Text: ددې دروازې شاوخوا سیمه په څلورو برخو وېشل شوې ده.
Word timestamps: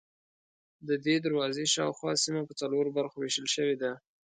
ددې 0.87 1.15
دروازې 1.25 1.65
شاوخوا 1.73 2.11
سیمه 2.23 2.41
په 2.47 2.53
څلورو 2.59 2.95
برخو 2.97 3.17
وېشل 3.19 3.47
شوې 3.55 3.75
ده. 3.81 3.91